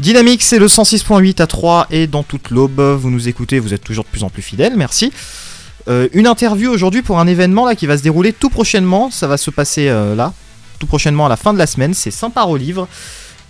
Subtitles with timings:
[0.00, 2.80] Dynamique, c'est le 106.8 à 3 et dans toute l'aube.
[2.80, 5.12] Vous nous écoutez, vous êtes toujours de plus en plus fidèles, merci.
[5.88, 9.10] Euh, une interview aujourd'hui pour un événement là qui va se dérouler tout prochainement.
[9.10, 10.32] Ça va se passer euh, là,
[10.78, 11.92] tout prochainement à la fin de la semaine.
[11.92, 12.88] C'est Sympa au livre.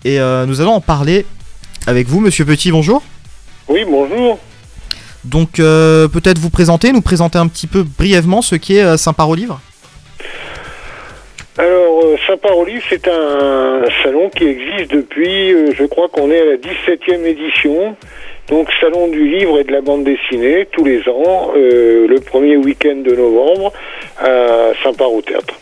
[0.05, 1.25] Et euh, nous allons en parler
[1.87, 3.01] avec vous, monsieur Petit, bonjour.
[3.69, 4.41] Oui, bonjour.
[5.23, 9.37] Donc peut-être vous présenter, nous présenter un petit peu brièvement ce qui est Sympa au
[9.37, 9.61] livre?
[11.61, 17.25] Alors, Saint-Paroli, c'est un salon qui existe depuis, je crois qu'on est à la 17e
[17.27, 17.97] édition.
[18.49, 22.57] Donc Salon du livre et de la bande dessinée tous les ans, euh, le premier
[22.57, 23.73] week-end de novembre
[24.19, 25.55] à Saint-Par au Théâtre.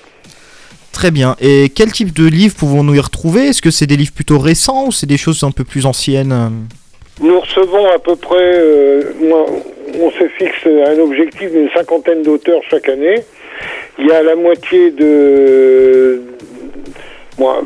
[0.92, 1.36] Très bien.
[1.40, 3.48] Et quel type de livres pouvons-nous y retrouver?
[3.48, 6.66] Est-ce que c'est des livres plutôt récents ou c'est des choses un peu plus anciennes?
[7.20, 9.12] Nous recevons à peu près, euh,
[10.00, 13.16] on se fixe un objectif d'une cinquantaine d'auteurs chaque année.
[13.98, 16.22] Il y a la moitié de,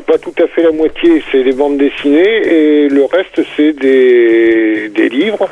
[0.05, 4.89] pas tout à fait la moitié, c'est des bandes dessinées et le reste, c'est des,
[4.89, 5.47] des livres.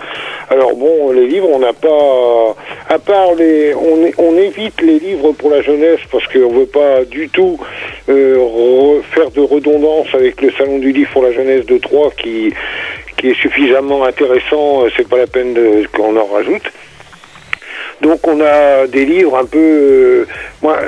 [0.50, 2.56] Alors bon, les livres, on n'a pas,
[2.90, 7.06] à part les, on, on, évite les livres pour la jeunesse parce qu'on veut pas
[7.06, 7.58] du tout
[8.10, 12.54] euh, faire de redondance avec le salon du livre pour la jeunesse de Troyes qui,
[13.18, 14.84] qui est suffisamment intéressant.
[14.98, 15.56] C'est pas la peine
[15.94, 16.70] qu'on en rajoute.
[18.02, 19.58] Donc on a des livres un peu...
[19.58, 20.26] Euh,
[20.62, 20.80] moi,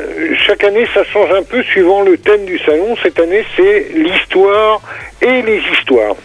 [0.45, 2.95] chaque année, ça change un peu suivant le thème du salon.
[3.03, 4.81] Cette année, c'est l'histoire
[5.21, 6.15] et les histoires.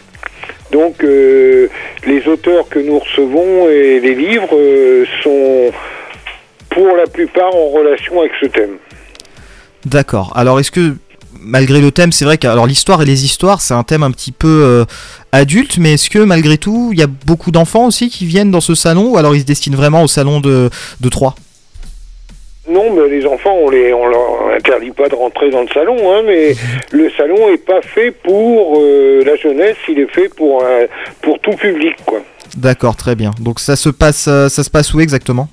[0.70, 1.68] Donc euh,
[2.06, 5.72] les auteurs que nous recevons et les livres euh, sont
[6.70, 8.76] pour la plupart en relation avec ce thème.
[9.84, 10.32] D'accord.
[10.36, 10.94] Alors est-ce que
[11.40, 14.10] malgré le thème, c'est vrai que alors l'histoire et les histoires, c'est un thème un
[14.10, 14.84] petit peu euh,
[15.32, 18.60] adulte, mais est-ce que malgré tout, il y a beaucoup d'enfants aussi qui viennent dans
[18.60, 21.34] ce salon, ou alors ils se destinent vraiment au salon de, de Troyes
[22.70, 25.96] non, mais les enfants, on les, on leur interdit pas de rentrer dans le salon,
[26.12, 26.54] hein, mais
[26.92, 30.62] le salon est pas fait pour euh, la jeunesse, il est fait pour
[31.22, 32.20] pour tout public, quoi.
[32.56, 33.30] D'accord, très bien.
[33.40, 35.48] Donc ça se passe, euh, ça se passe où exactement?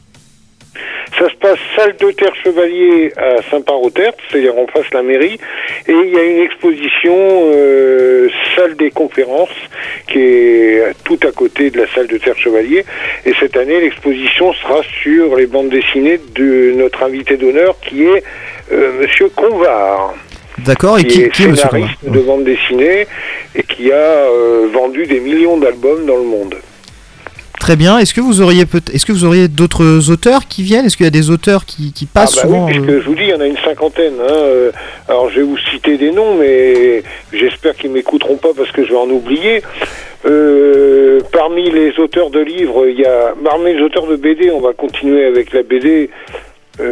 [1.25, 5.39] Ça se passe salle de terre chevalier à Saint-Par-au-Terre, c'est-à-dire en face de la mairie,
[5.87, 9.49] et il y a une exposition euh, salle des conférences
[10.07, 12.85] qui est tout à côté de la salle de terre chevalier.
[13.25, 18.23] Et cette année, l'exposition sera sur les bandes dessinées de notre invité d'honneur qui est
[18.71, 20.13] euh, Monsieur Convar.
[20.59, 23.07] D'accord, et qui, est, scénariste de bande dessinée
[23.55, 26.55] et qui a euh, vendu des millions d'albums dans le monde.
[27.65, 27.97] Très bien.
[27.97, 30.85] Est-ce que vous auriez peut est-ce que vous auriez d'autres auteurs qui viennent?
[30.85, 33.07] Est-ce qu'il y a des auteurs qui, passent ah bah souvent oui, puisque euh je
[33.07, 34.13] vous dis, il y en a une cinquantaine.
[34.21, 34.71] Hein, euh.
[35.07, 37.01] Alors je vais vous citer des noms, mais
[37.33, 39.63] j'espère qu'ils m'écouteront pas parce que je vais en oublier.
[40.27, 44.61] Euh, parmi les auteurs de livres, il y a parmi les auteurs de BD, on
[44.61, 46.11] va continuer avec la BD.
[46.77, 46.83] bon,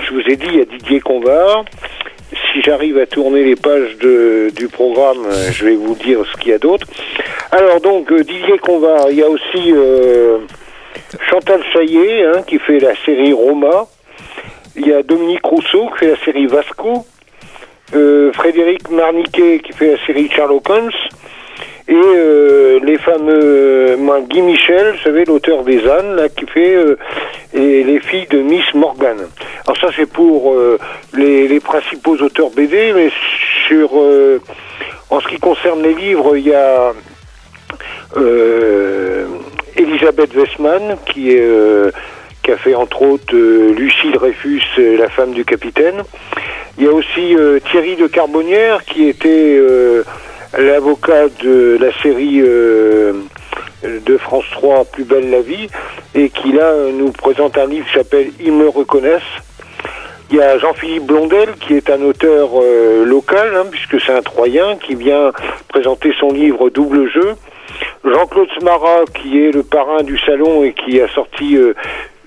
[0.00, 1.66] je vous ai dit, il y a Didier Convard
[2.52, 6.50] si j'arrive à tourner les pages de, du programme, je vais vous dire ce qu'il
[6.50, 6.86] y a d'autre.
[7.52, 10.38] Alors donc euh, Didier Convard, il y a aussi euh,
[11.30, 13.86] Chantal Chaillet hein, qui fait la série Roma.
[14.74, 17.04] Il y a Dominique Rousseau qui fait la série Vasco.
[18.32, 20.90] Frédéric Marniquet qui fait la série Sherlock Holmes.
[21.88, 23.98] Et les fameux
[24.30, 26.74] Guy Michel, vous savez, l'auteur des ânes, là, qui fait
[27.54, 29.18] et les filles de Miss Morgan.
[29.66, 30.78] Alors ça c'est pour euh,
[31.14, 33.10] les, principaux auteurs BD, mais
[33.68, 34.40] sur euh,
[35.10, 36.92] en ce qui concerne les livres, il y a euh,
[39.76, 41.48] Elisabeth Westman qui est
[42.42, 44.62] qui a fait entre autres Lucie Dreyfus,
[44.98, 46.02] la femme du capitaine.
[46.78, 47.36] Il y a aussi
[47.70, 49.60] Thierry de Carbonnière qui était
[50.58, 52.42] l'avocat de la série
[53.82, 55.68] de France 3 Plus belle la vie
[56.14, 59.22] et qui là nous présente un livre qui s'appelle Ils me reconnaissent.
[60.30, 64.22] Il y a Jean-Philippe Blondel qui est un auteur euh, local hein, puisque c'est un
[64.22, 65.30] Troyen qui vient
[65.68, 67.34] présenter son livre Double jeu.
[68.04, 71.72] Jean-Claude Smara qui est le parrain du salon et qui a sorti euh,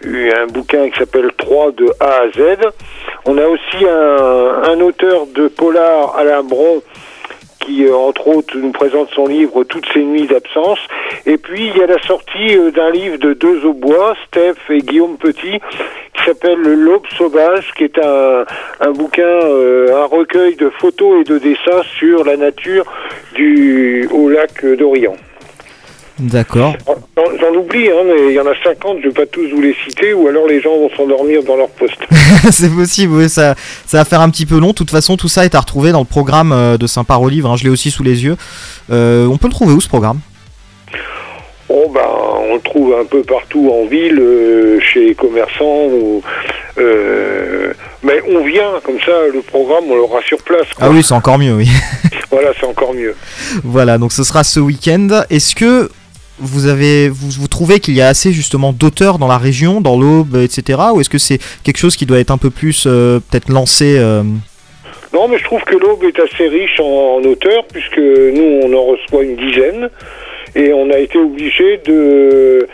[0.05, 2.59] un bouquin qui s'appelle 3 de A à Z.
[3.25, 6.81] On a aussi un, auteur de polar Alain Bron
[7.59, 10.79] qui, euh, entre autres, nous présente son livre Toutes ces nuits d'absence.
[11.25, 14.55] Et puis, il y a la sortie euh, d'un livre de deux au bois, Steph
[14.69, 15.59] et Guillaume Petit,
[16.13, 21.83] qui s'appelle L'aube sauvage, qui est un, bouquin, un recueil de photos et de dessins
[21.97, 22.85] sur la nature
[23.33, 25.17] du, au lac d'Orient.
[26.19, 26.75] D'accord.
[27.17, 29.61] J'en oublie, hein, mais il y en a 50, je ne vais pas tous vous
[29.61, 31.99] les citer, ou alors les gens vont s'endormir dans leur poste.
[32.51, 34.69] c'est possible, oui, ça, ça va faire un petit peu long.
[34.69, 37.27] De toute façon, tout ça est à retrouver dans le programme euh, de Saint-Par au
[37.27, 38.37] livre, hein, je l'ai aussi sous les yeux.
[38.91, 40.19] Euh, on peut le trouver où ce programme?
[41.67, 42.07] Oh ben,
[42.49, 45.87] on le trouve un peu partout en ville, euh, chez les commerçants.
[45.87, 46.21] Ou,
[46.77, 50.67] mais on vient, comme ça, le programme, on l'aura sur place.
[50.79, 51.67] Ah oui, c'est encore mieux, oui.
[52.31, 53.15] Voilà, c'est encore mieux.
[53.63, 55.07] Voilà, donc ce sera ce week-end.
[55.29, 55.89] Est-ce que
[56.39, 59.97] vous avez, vous, vous trouvez qu'il y a assez justement d'auteurs dans la région, dans
[59.97, 60.79] l'Aube, etc.
[60.93, 63.97] Ou est-ce que c'est quelque chose qui doit être un peu plus euh, peut-être lancé
[63.97, 64.23] euh,
[65.13, 68.73] Non, mais je trouve que l'Aube est assez riche en, en auteurs, puisque nous, on
[68.73, 69.89] en reçoit une dizaine.
[70.55, 72.65] Et on a été obligé de,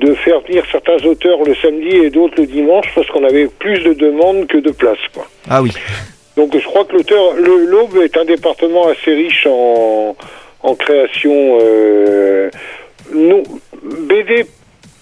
[0.00, 3.78] de faire venir certains auteurs le samedi et d'autres le dimanche, parce qu'on avait plus
[3.84, 4.98] de demandes que de places.
[5.14, 5.26] Quoi.
[5.48, 5.70] Ah oui.
[6.36, 10.16] Donc je crois que l'auteur, l'Aube est un département assez riche en,
[10.62, 11.58] en création.
[11.60, 12.50] Euh,
[13.14, 13.42] non,
[13.82, 14.46] BD,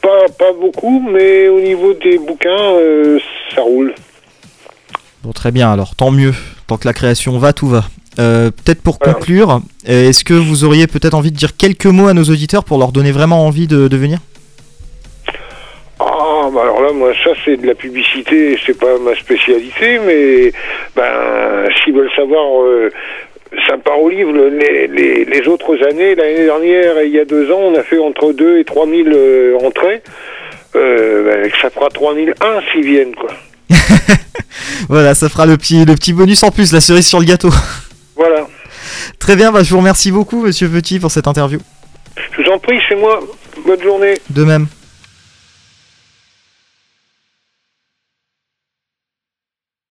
[0.00, 3.18] pas, pas beaucoup, mais au niveau des bouquins, euh,
[3.54, 3.94] ça roule.
[5.22, 5.72] Bon, très bien.
[5.72, 6.34] Alors, tant mieux.
[6.66, 7.84] Tant que la création va, tout va.
[8.18, 9.14] Euh, peut-être pour Voilà.
[9.14, 12.78] conclure, est-ce que vous auriez peut-être envie de dire quelques mots à nos auditeurs pour
[12.78, 14.18] leur donner vraiment envie de, de venir?
[15.98, 20.52] Ah, bah alors là, moi, ça, c'est de la publicité, c'est pas ma spécialité, mais
[20.94, 22.90] ben, s'ils veulent savoir, euh,
[23.84, 24.32] part au livre.
[24.32, 27.74] le- Les, les, les autres années, l'année dernière et il y a deux ans, on
[27.78, 30.02] a fait entre 2 et 3000 euh, entrées.
[30.74, 32.34] Euh, ben, ça fera 3001
[32.72, 33.30] s'ils viennent, quoi.
[34.88, 37.50] Voilà, ça fera le petit, le petit bonus en plus, la cerise sur le gâteau.
[38.16, 38.46] Voilà.
[39.18, 41.58] Très bien, bah, je vous remercie beaucoup, monsieur Petit, pour cette interview.
[42.34, 43.20] Je vous en prie, c'est moi.
[43.66, 44.14] Bonne journée.
[44.30, 44.66] De même.